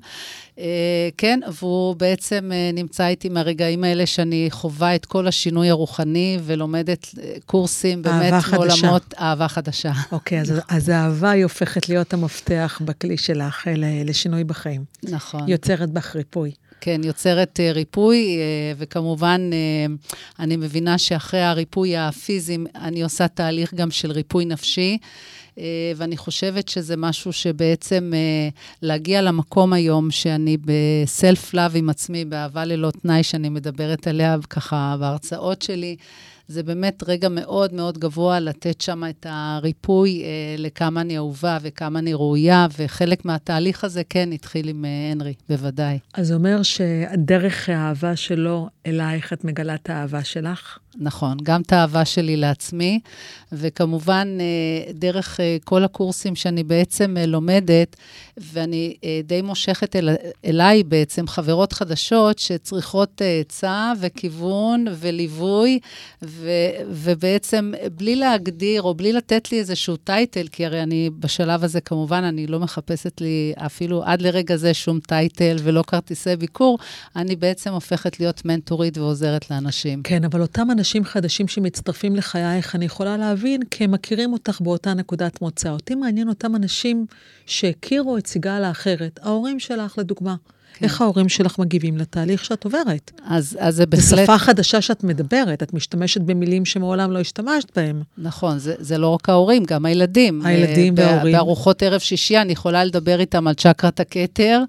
[0.59, 7.07] אה, כן, והוא בעצם נמצא איתי מהרגעים האלה שאני חווה את כל השינוי הרוחני ולומדת
[7.45, 9.91] קורסים באמת מעולמות אהבה חדשה.
[10.11, 13.67] אוקיי, אז, אז האהבה היא הופכת להיות המפתח בכלי שלך
[14.05, 14.83] לשינוי בחיים.
[15.03, 15.49] נכון.
[15.49, 16.51] יוצרת בך ריפוי.
[16.81, 23.73] כן, יוצרת uh, ריפוי, uh, וכמובן, uh, אני מבינה שאחרי הריפוי הפיזי, אני עושה תהליך
[23.73, 24.97] גם של ריפוי נפשי.
[25.95, 28.11] ואני חושבת שזה משהו שבעצם
[28.81, 34.95] להגיע למקום היום שאני בסלף לאב עם עצמי, באהבה ללא תנאי, שאני מדברת עליה ככה
[34.99, 35.95] בהרצאות שלי,
[36.49, 41.99] זה באמת רגע מאוד מאוד גבוה לתת שם את הריפוי אה, לכמה אני אהובה וכמה
[41.99, 45.99] אני ראויה, וחלק מהתהליך הזה כן התחיל עם אה, הנרי, בוודאי.
[46.13, 50.77] אז זה אומר שדרך האהבה שלו אלייך את מגלה את האהבה שלך?
[50.97, 52.99] נכון, גם את האהבה שלי לעצמי,
[53.51, 57.95] וכמובן, אה, דרך אה, כל הקורסים שאני בעצם אה, לומדת,
[58.37, 60.09] ואני די מושכת אל,
[60.45, 65.79] אליי בעצם חברות חדשות שצריכות עצה וכיוון וליווי,
[66.21, 66.49] ו,
[66.87, 72.23] ובעצם בלי להגדיר או בלי לתת לי איזשהו טייטל, כי הרי אני בשלב הזה, כמובן,
[72.23, 76.77] אני לא מחפשת לי אפילו עד לרגע זה שום טייטל ולא כרטיסי ביקור,
[77.15, 80.03] אני בעצם הופכת להיות מנטורית ועוזרת לאנשים.
[80.03, 84.93] כן, אבל אותם אנשים חדשים שמצטרפים לחייך, אני יכולה להבין, כי הם מכירים אותך באותה
[84.93, 85.69] נקודת מוצא.
[85.69, 87.05] אותי מעניין אותם אנשים
[87.45, 90.35] שהכירו את סיגל האחרת, ההורים שלך, לדוגמה.
[90.79, 90.85] כן.
[90.85, 93.11] איך ההורים שלך מגיבים לתהליך שאת עוברת?
[93.25, 94.25] אז, אז זה זו בהחלט...
[94.25, 98.01] שפה חדשה שאת מדברת, את משתמשת במילים שמעולם לא השתמשת בהם.
[98.17, 100.45] נכון, זה, זה לא רק ההורים, גם הילדים.
[100.45, 101.35] הילדים אה, וההורים.
[101.35, 104.63] בארוחות ערב שישי אני יכולה לדבר איתם על צ'קרת הכתר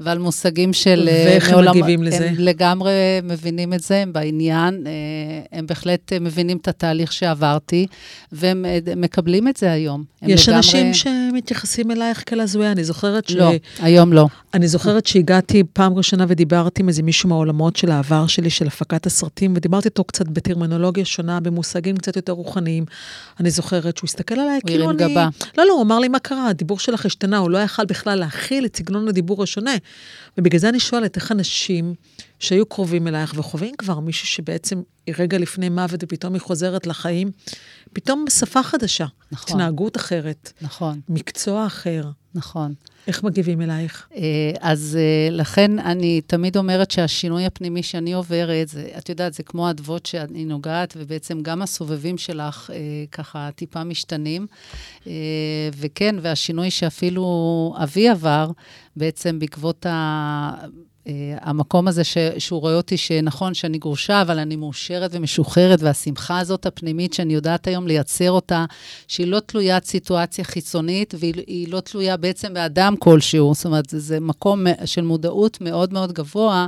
[0.00, 1.08] ועל מושגים של...
[1.08, 2.28] אה, ואיך הם מגיבים לזה?
[2.28, 7.86] הם לגמרי מבינים את זה, הם בעניין, אה, הם בהחלט אה, מבינים את התהליך שעברתי,
[8.32, 8.64] והם
[8.96, 10.04] מקבלים את זה היום.
[10.22, 10.56] יש לגמרי...
[10.56, 13.32] אנשים שמתייחסים אלייך כאל הזויה, אני זוכרת ש...
[13.32, 14.26] לא, היום לא.
[14.54, 19.06] אני זוכרת שהגעתי פעם ראשונה ודיברתי עם איזה מישהו מהעולמות של העבר שלי, של הפקת
[19.06, 22.84] הסרטים, ודיברתי איתו קצת בטרמינולוגיה שונה, במושגים קצת יותר רוחניים.
[23.40, 25.12] אני זוכרת שהוא הסתכל עליי הוא כאילו הרים אני...
[25.12, 25.28] גבה.
[25.58, 26.48] לא, לא, הוא אמר לי, מה קרה?
[26.48, 29.74] הדיבור שלך השתנה, הוא לא יכל בכלל להכיל את סגנון הדיבור השונה.
[30.38, 31.94] ובגלל זה אני שואלת, איך אנשים
[32.38, 37.30] שהיו קרובים אלייך וחווים כבר מישהו שבעצם היא רגע לפני מוות ופתאום היא חוזרת לחיים,
[37.92, 39.60] פתאום שפה חדשה, נכון.
[39.60, 42.10] התנהגות אחרת, נכון, מקצוע אחר.
[42.34, 42.74] נכון.
[43.06, 44.08] איך מגיבים אלייך?
[44.16, 44.20] אה,
[44.60, 49.70] אז אה, לכן אני תמיד אומרת שהשינוי הפנימי שאני עוברת, זה, את יודעת, זה כמו
[49.70, 52.76] אדוות שאני נוגעת, ובעצם גם הסובבים שלך אה,
[53.12, 54.46] ככה טיפה משתנים.
[55.76, 58.50] וכן, והשינוי שאפילו אבי עבר,
[58.96, 60.54] בעצם בעקבות ה...
[61.04, 61.06] Uh,
[61.40, 66.66] המקום הזה ש, שהוא רואה אותי שנכון שאני גרושה, אבל אני מאושרת ומשוחררת, והשמחה הזאת
[66.66, 68.64] הפנימית שאני יודעת היום לייצר אותה,
[69.08, 73.54] שהיא לא תלוית סיטואציה חיצונית, והיא לא תלויה בעצם באדם כלשהו.
[73.54, 76.66] זאת אומרת, זה, זה מקום של מודעות מאוד מאוד גבוה.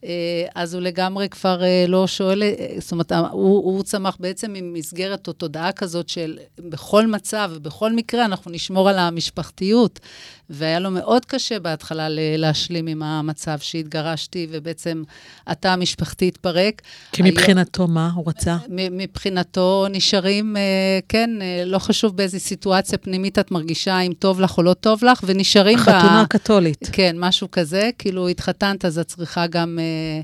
[0.00, 0.06] uh,
[0.54, 2.42] אז הוא לגמרי כבר uh, לא שואל,
[2.78, 8.24] זאת אומרת, הוא, הוא צמח בעצם ממסגרת או תודעה כזאת של בכל מצב ובכל מקרה
[8.24, 10.00] אנחנו נשמור על המשפחתיות.
[10.50, 15.02] והיה לו מאוד קשה בהתחלה להשלים עם המצב שהתגרשתי, ובעצם
[15.46, 16.82] התא המשפחתי התפרק.
[17.12, 18.56] כי מבחינתו מה הוא רצה?
[18.68, 20.62] מבחינתו נשארים, אה,
[21.08, 25.04] כן, אה, לא חשוב באיזה סיטואציה פנימית את מרגישה, אם טוב לך או לא טוב
[25.04, 25.78] לך, ונשארים.
[25.78, 26.88] חתונה קתולית.
[26.92, 27.90] כן, משהו כזה.
[27.98, 30.20] כאילו, התחתנת, אז את צריכה גם אה,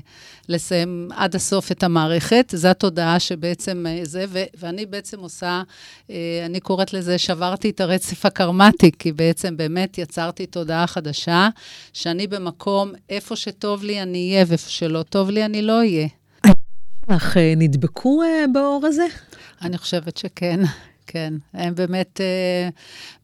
[0.49, 2.53] לסיים עד הסוף את המערכת.
[2.55, 5.61] זו התודעה שבעצם זה, ו- ואני בעצם עושה,
[6.45, 11.49] אני קוראת לזה, שברתי את הרצף הקרמטי, כי בעצם באמת יצרתי תודעה חדשה,
[11.93, 16.07] שאני במקום, איפה שטוב לי אני אהיה, ואיפה שלא טוב לי אני לא אהיה.
[17.07, 19.05] אך אה, נדבקו אה, באור הזה?
[19.61, 20.59] אני חושבת שכן,
[21.07, 21.33] כן.
[21.53, 22.69] הם באמת אה,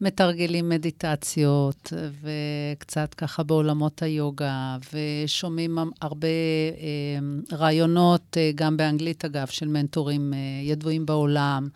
[0.00, 9.68] מתרגלים מדיטציות, וקצת ככה בעולמות היוגה, ושומעים הרבה אה, רעיונות, אה, גם באנגלית אגב, של
[9.68, 11.68] מנטורים אה, ידועים בעולם.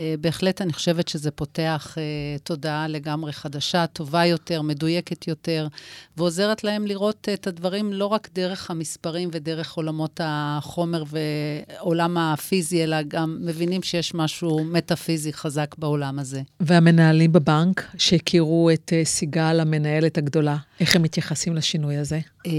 [0.00, 2.02] אה, בהחלט אני חושבת שזה פותח אה,
[2.44, 5.68] תודעה לגמרי חדשה, טובה יותר, מדויקת יותר,
[6.16, 13.02] ועוזרת להם לראות את הדברים לא רק דרך המספרים ודרך עולמות החומר ועולם הפיזי, אלא
[13.08, 16.42] גם מבינים שיש משהו מטאפיזי חזק בעולם הזה.
[16.60, 22.20] והמנהלים בבנק שהכירו את אה, סיגל, המנהלת הגדולה, איך הם מתייחסים לשינוי הזה?
[22.46, 22.52] אה,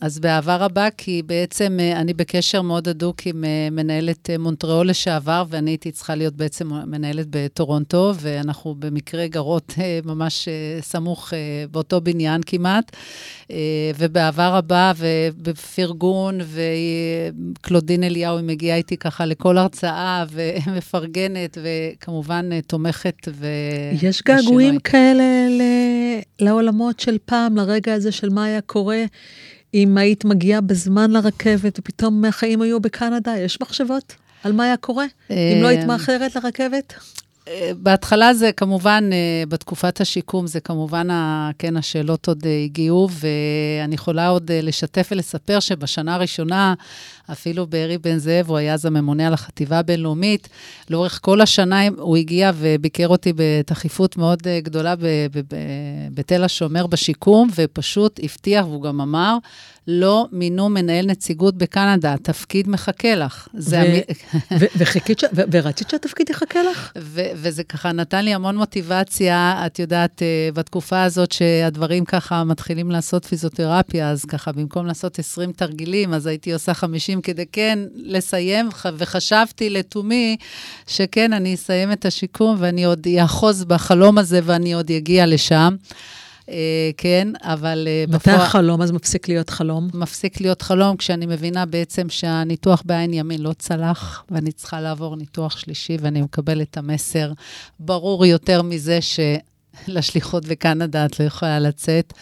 [0.00, 4.88] אז באהבה רבה, כי בעצם אה, אני בקשר מאוד הדוק עם אה, מנהלת אה, מונטריאול
[4.88, 11.32] לשעבר, ואני הייתי צריכה להיות בעצם מנהלת בטורונטו, ואנחנו במקרה גרות אה, ממש אה, סמוך
[11.34, 11.38] אה,
[11.70, 12.96] באותו בניין כמעט,
[13.50, 13.56] אה,
[13.98, 16.38] ובאהבה רבה ובפרגון,
[17.60, 20.24] וקלודין אליהו, היא מגיעה איתי ככה לכל הרצאה,
[20.66, 23.46] ומפרגנת, וכמובן תומכת ו...
[24.02, 29.04] יש געגועים כאלה ל- לעולמות של פעם, לרגע הזה של מה היה קורה
[29.74, 33.38] אם היית מגיעה בזמן לרכבת ופתאום החיים היו בקנדה?
[33.38, 34.14] יש מחשבות
[34.44, 36.94] על מה היה קורה אם לא היית מאחרת לרכבת?
[37.48, 41.08] אה, בהתחלה זה כמובן, אה, בתקופת השיקום, זה כמובן,
[41.58, 46.74] כן, השאלות עוד אה, הגיעו, ואני יכולה עוד אה, לשתף ולספר שבשנה הראשונה,
[47.32, 50.48] אפילו בארי בן זאב, הוא היה אז הממונה על החטיבה הבינלאומית,
[50.90, 54.94] לאורך כל השנה הוא הגיע וביקר אותי בתכיפות מאוד אה, גדולה
[56.14, 59.38] בתל השומר בשיקום, ופשוט הבטיח, והוא גם אמר,
[59.88, 63.48] לא מינו מנהל נציגות בקנדה, התפקיד מחכה לך.
[63.54, 66.92] זה ו- המ- ו- וחיכית, ש- ו- ורצית שהתפקיד יחכה לך?
[66.98, 72.90] ו- וזה ככה נתן לי המון מוטיבציה, את יודעת, אה, בתקופה הזאת שהדברים ככה מתחילים
[72.90, 78.68] לעשות פיזיותרפיה, אז ככה במקום לעשות 20 תרגילים, אז הייתי עושה 50 כדי כן לסיים,
[78.96, 80.36] וחשבתי לתומי
[80.86, 85.76] שכן, אני אסיים את השיקום ואני עוד אאחוז בחלום הזה ואני עוד אגיע לשם.
[86.48, 89.88] אה, כן, אבל אה, מתי החלום אז מפסיק להיות חלום?
[89.94, 95.58] מפסיק להיות חלום כשאני מבינה בעצם שהניתוח בעין ימין לא צלח, ואני צריכה לעבור ניתוח
[95.58, 97.32] שלישי, ואני מקבלת את המסר
[97.78, 99.20] ברור יותר מזה ש...
[99.88, 102.12] לשליחות בקנדה את לא יכולה לצאת,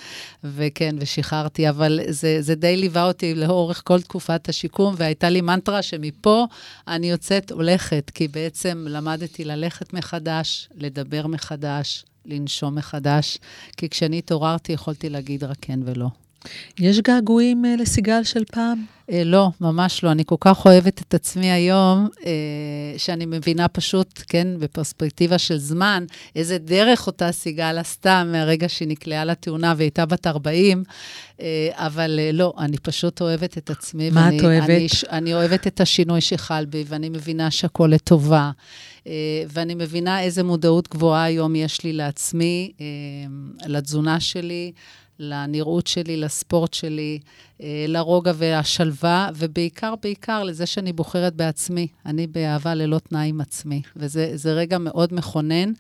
[0.45, 5.83] וכן, ושחררתי, אבל זה, זה די ליווה אותי לאורך כל תקופת השיקום, והייתה לי מנטרה
[5.83, 6.47] שמפה
[6.89, 13.39] אני יוצאת הולכת, כי בעצם למדתי ללכת מחדש, לדבר מחדש, לנשום מחדש,
[13.77, 16.09] כי כשאני התעוררתי יכולתי להגיד רק כן ולא.
[16.79, 18.85] יש געגועים אה, לסיגל של פעם?
[19.13, 20.13] אה, לא, ממש לא.
[20.13, 22.33] אני כל כך אוהבת את עצמי היום, אה,
[22.97, 26.05] שאני מבינה פשוט, כן, בפרספקטיבה של זמן,
[26.37, 30.85] איזה דרך אותה סיגל עשתה מהרגע שהיא נקלעה לתאונה והייתה בת 40,
[31.41, 34.11] אה, אבל אה, לא, אני פשוט אוהבת את עצמי.
[34.11, 34.69] מה ואני, את אוהבת?
[34.69, 38.51] אני, אני אוהבת את השינוי שחל בי, ואני מבינה שהכול לטובה.
[39.07, 42.87] אה, ואני מבינה איזה מודעות גבוהה היום יש לי לעצמי, אה,
[43.67, 44.73] לתזונה שלי,
[45.19, 47.19] לנראות שלי, לספורט שלי,
[47.63, 51.87] אה, לרוגע והשלווה, ובעיקר, בעיקר לזה שאני בוחרת בעצמי.
[52.07, 53.83] אני באהבה ללא תנאי עם עצמי.
[53.97, 55.73] וזה זה רגע מאוד מכונן,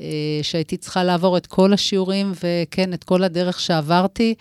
[0.00, 0.06] אה,
[0.42, 4.34] שהייתי צריכה לעבור את כל השיעורים, וכן, את כל הדרך שעברתי,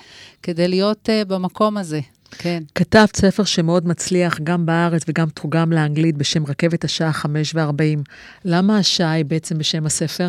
[0.44, 2.00] כדי להיות אה, במקום הזה.
[2.32, 2.64] כן.
[2.76, 8.12] כתבת ספר שמאוד מצליח גם בארץ וגם תורגם לאנגלית בשם רכבת השעה 5 ו-40.
[8.46, 10.28] למה השעה היא בעצם בשם הספר?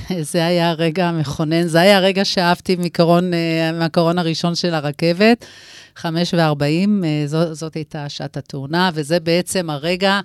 [0.32, 5.44] זה היה הרגע המכונן, זה היה הרגע שאהבתי מקרון, אה, מהקרון הראשון של הרכבת,
[5.96, 6.88] 5 ו-40,
[7.26, 10.20] זאת, זאת הייתה שעת התאונה, וזה בעצם הרגע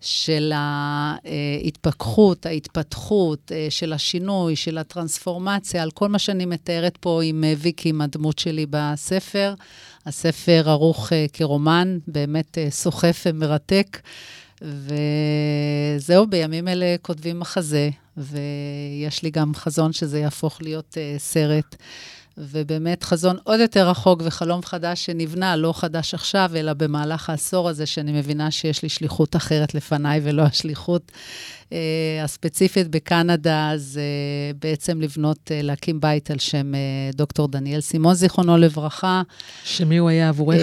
[0.00, 7.44] של ההתפכחות, ההתפתחות, אה, של השינוי, של הטרנספורמציה, על כל מה שאני מתארת פה עם
[7.44, 9.54] אה, ויקי, עם הדמות שלי בספר.
[10.06, 14.00] הספר ערוך כרומן, באמת סוחף ומרתק.
[14.62, 21.76] וזהו, בימים אלה כותבים מחזה, ויש לי גם חזון שזה יהפוך להיות uh, סרט.
[22.40, 27.86] ובאמת חזון עוד יותר רחוק וחלום חדש שנבנה, לא חדש עכשיו, אלא במהלך העשור הזה,
[27.86, 31.12] שאני מבינה שיש לי שליחות אחרת לפניי ולא השליחות
[32.24, 36.72] הספציפית בקנדה, זה uh, בעצם לבנות, uh, להקים בית על שם
[37.14, 39.22] דוקטור דניאל סימון, זיכרונו לברכה.
[39.64, 40.62] שמי הוא היה עבורך?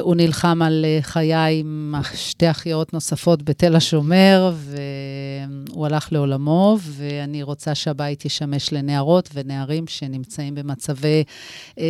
[0.00, 7.74] הוא נלחם על חיי עם שתי אחיות נוספות בתל השומר, והוא הלך לעולמו, ואני רוצה
[7.74, 11.24] שהבית ישמש לנערות ונערים שנמצאים במצבי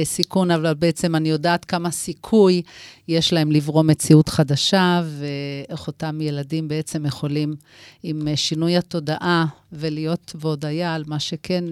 [0.04, 2.62] סיכון, אבל בעצם אני יודעת כמה סיכוי
[3.08, 7.54] יש להם לברום מציאות חדשה, ואיך אותם ילדים בעצם יכולים
[8.02, 11.64] עם שינוי התודעה ולהיות בהודיה על מה שכן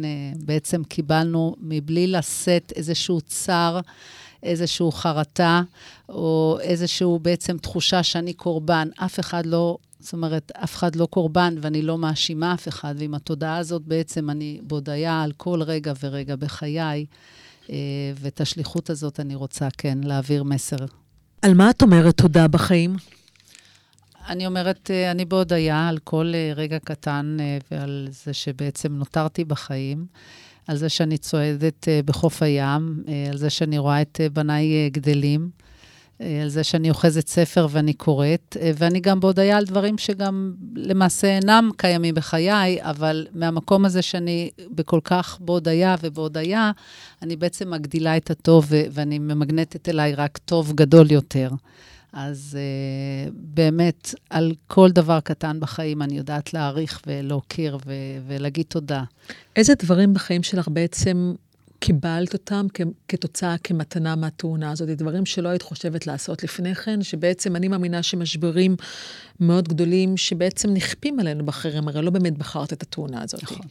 [0.45, 3.81] בעצם קיבלנו מבלי לשאת איזשהו צער.
[4.43, 5.63] איזושהי חרטה,
[6.09, 8.89] או איזושהי בעצם תחושה שאני קורבן.
[8.97, 13.15] אף אחד לא, זאת אומרת, אף אחד לא קורבן ואני לא מאשימה אף אחד, ועם
[13.15, 17.07] התודעה הזאת בעצם אני בהודיה על כל רגע ורגע בחיי,
[18.17, 20.77] ואת השליחות הזאת אני רוצה, כן, להעביר מסר
[21.43, 22.97] על מה את אומרת תודה בחיים?
[24.29, 27.37] אני אומרת, אני בהודיה על כל רגע קטן
[27.71, 30.07] ועל זה שבעצם נותרתי בחיים,
[30.67, 35.51] על זה שאני צועדת בחוף הים, על זה שאני רואה את בניי גדלים,
[36.21, 41.71] על זה שאני אוחזת ספר ואני קוראת, ואני גם בהודיה על דברים שגם למעשה אינם
[41.77, 46.73] קיימים בחיי, אבל מהמקום הזה שאני בכל כך בהודיה ובהודיה,
[47.23, 51.51] אני בעצם מגדילה את הטוב ואני ממגנטת אליי רק טוב גדול יותר.
[52.13, 57.93] אז uh, באמת, על כל דבר קטן בחיים אני יודעת להעריך ולהוקיר ו-
[58.27, 59.03] ולהגיד תודה.
[59.57, 61.35] איזה דברים בחיים שלך בעצם
[61.79, 64.89] קיבלת אותם כ- כתוצאה, כמתנה מהתאונה הזאת?
[64.89, 68.77] דברים שלא היית חושבת לעשות לפני כן, שבעצם אני מאמינה שמשברים
[69.41, 73.43] מאוד גדולים, שבעצם נכפים עלינו באחרים, הרי לא באמת בחרת את התאונה הזאת.
[73.43, 73.67] נכון.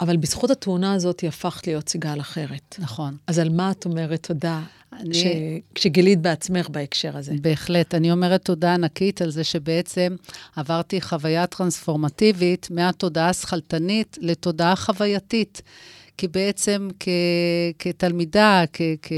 [0.00, 2.76] אבל בזכות התאונה הזאת הפכת להיות סיגל אחרת.
[2.78, 3.16] נכון.
[3.26, 5.14] אז על מה את אומרת תודה אני...
[5.14, 5.24] ש...
[5.74, 7.32] כשגילית בעצמך בהקשר הזה?
[7.40, 7.94] בהחלט.
[7.94, 10.16] אני אומרת תודה ענקית על זה שבעצם
[10.56, 15.62] עברתי חוויה טרנספורמטיבית מהתודעה השכלתנית לתודעה חווייתית.
[16.16, 17.08] כי בעצם כ...
[17.78, 18.82] כתלמידה, כ...
[19.02, 19.12] כ...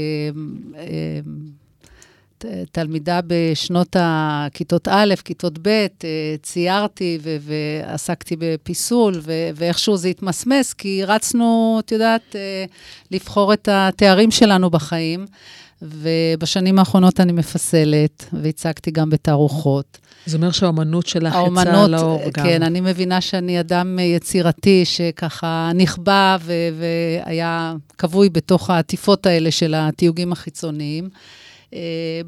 [2.71, 5.87] תלמידה בשנות הכיתות א', כיתות ב', אה,
[6.41, 12.65] ציירתי ו- ועסקתי בפיסול, ו- ואיכשהו זה התמסמס, כי רצנו, את יודעת, אה,
[13.11, 15.25] לבחור את התארים שלנו בחיים.
[15.81, 19.97] ובשנים האחרונות אני מפסלת, והצגתי גם בתערוכות.
[20.25, 22.43] זה אומר שהאומנות שלך יצאה לאור גם.
[22.43, 26.37] כן, אני מבינה שאני אדם יצירתי שככה נכבה
[27.25, 31.09] והיה כבוי בתוך העטיפות האלה של התיוגים החיצוניים.
[31.75, 31.77] Uh,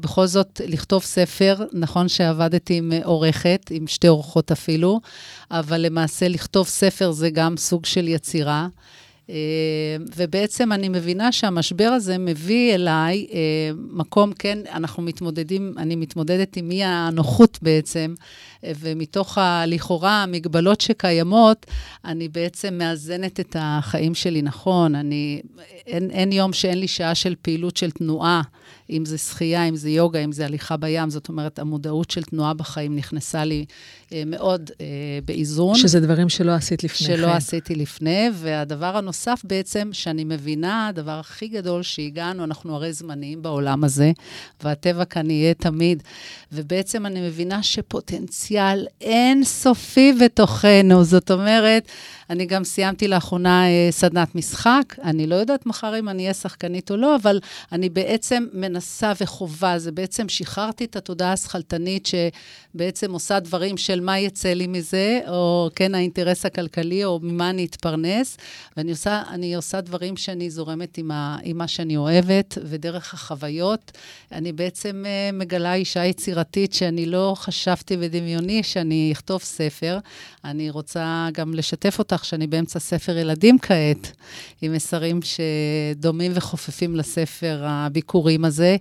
[0.00, 5.00] בכל זאת, לכתוב ספר, נכון שעבדתי עם עורכת, עם שתי עורכות אפילו,
[5.50, 8.68] אבל למעשה לכתוב ספר זה גם סוג של יצירה.
[9.26, 9.30] Uh,
[10.16, 13.34] ובעצם אני מבינה שהמשבר הזה מביא אליי uh,
[13.76, 18.14] מקום, כן, אנחנו מתמודדים, אני מתמודדת עם מי הנוחות בעצם,
[18.62, 21.66] ומתוך הלכאורה המגבלות שקיימות,
[22.04, 24.94] אני בעצם מאזנת את החיים שלי נכון.
[24.94, 25.42] אני,
[25.86, 28.42] אין, אין יום שאין לי שעה של פעילות של תנועה.
[28.90, 32.54] אם זה שחייה, אם זה יוגה, אם זה הליכה בים, זאת אומרת, המודעות של תנועה
[32.54, 33.64] בחיים נכנסה לי
[34.12, 34.86] אה, מאוד אה,
[35.24, 35.74] באיזון.
[35.74, 37.32] שזה דברים שלא עשית לפני שלא כן.
[37.32, 43.84] עשיתי לפני, והדבר הנוסף בעצם, שאני מבינה, הדבר הכי גדול שהגענו, אנחנו הרי זמניים בעולם
[43.84, 44.12] הזה,
[44.62, 46.02] והטבע כאן יהיה תמיד,
[46.52, 51.88] ובעצם אני מבינה שפוטנציאל אינסופי בתוכנו, זאת אומרת,
[52.30, 56.90] אני גם סיימתי לאחרונה אה, סדנת משחק, אני לא יודעת מחר אם אני אהיה שחקנית
[56.90, 57.40] או לא, אבל
[57.72, 64.18] אני בעצם מנסה וחובה, זה בעצם שחררתי את התודעה השכלתנית שבעצם עושה דברים של מה
[64.18, 68.36] יצא לי מזה, או כן, האינטרס הכלכלי, או ממה אני אתפרנס,
[68.76, 69.22] ואני עושה,
[69.56, 73.92] עושה דברים שאני זורמת עם, ה, עם מה שאני אוהבת, ודרך החוויות,
[74.32, 79.98] אני בעצם אה, מגלה אישה יצירתית שאני לא חשבתי בדמיוני שאני אכתוב ספר.
[80.44, 84.12] אני רוצה גם לשתף אותך שאני באמצע ספר ילדים כעת,
[84.62, 88.76] עם מסרים שדומים וחופפים לספר הביקורים הזה,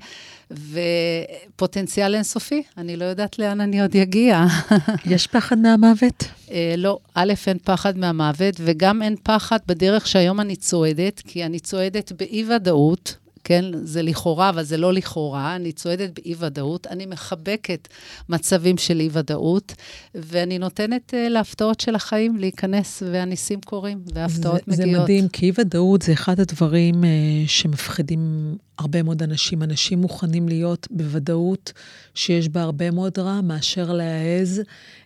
[0.52, 4.46] ופוטנציאל אינסופי, אני לא יודעת לאן אני עוד אגיע.
[5.06, 6.24] יש פחד מהמוות?
[6.52, 11.60] אה, לא, א', אין פחד מהמוות, וגם אין פחד בדרך שהיום אני צועדת, כי אני
[11.60, 13.16] צועדת באי-ודאות.
[13.48, 13.66] כן?
[13.84, 15.56] זה לכאורה, אבל זה לא לכאורה.
[15.56, 17.88] אני צועדת באי-ודאות, אני מחבקת
[18.30, 19.74] מצבים של אי-ודאות,
[20.16, 24.92] ואני נותנת uh, להפתעות של החיים להיכנס, והניסים קורים, וההפתעות זה, מגיעות.
[24.96, 27.08] זה מדהים, כי אי-ודאות זה אחד הדברים uh,
[27.48, 29.64] שמפחידים הרבה מאוד אנשים.
[29.64, 31.74] אנשים מוכנים להיות בוודאות
[32.16, 34.62] שיש בה הרבה מאוד רע, מאשר להעז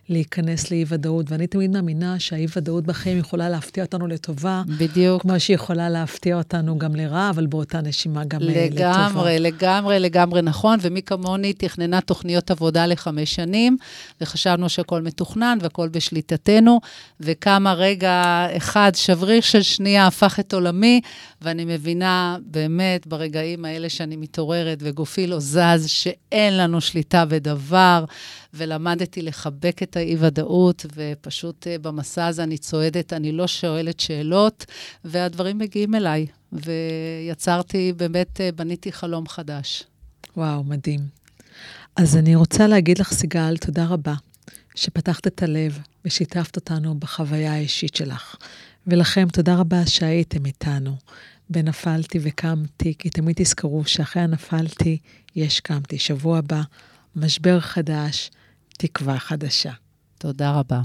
[0.08, 1.30] להיכנס לאי-ודאות.
[1.30, 4.62] ואני תמיד מאמינה שהאי-ודאות בחיים יכולה להפתיע אותנו לטובה.
[4.78, 5.22] בדיוק.
[5.22, 8.98] כמו שהיא יכולה להפתיע אותנו גם לרע, אבל באותה נשימה גם לגמרי, לטובה.
[8.98, 10.78] לגמרי, לגמרי, לגמרי נכון.
[10.82, 13.76] ומי כמוני תכננה תוכניות עבודה לחמש שנים,
[14.20, 16.80] וחשבנו שהכל מתוכנן והכל בשליטתנו,
[17.20, 21.00] וכמה רגע אחד, שבריך של שנייה, הפך את עולמי,
[21.42, 28.04] ואני מבינה באמת ברגעים האלה שאני מתעוררת וגופי לא זז, שאין לנו שליטה בדבר,
[28.54, 34.66] ולמדתי לחבק את האי-ודאות, ופשוט אה, במסע הזה אני צועדת, אני לא שואלת שאלות,
[35.04, 36.26] והדברים מגיעים אליי.
[36.52, 39.84] ויצרתי, באמת אה, בניתי חלום חדש.
[40.36, 41.00] וואו, מדהים.
[41.96, 44.14] אז אני רוצה להגיד לך, סיגל, תודה רבה,
[44.74, 48.36] שפתחת את הלב ושיתפת אותנו בחוויה האישית שלך.
[48.86, 50.96] ולכם, תודה רבה שהייתם איתנו.
[51.52, 54.98] בנפלתי וקמתי, כי תמיד תזכרו שאחרי הנפלתי,
[55.36, 55.98] יש קמתי.
[55.98, 56.62] שבוע הבא,
[57.16, 58.30] משבר חדש,
[58.78, 59.72] תקווה חדשה.
[60.18, 60.80] תודה רבה.